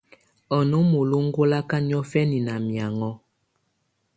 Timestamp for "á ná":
0.55-0.77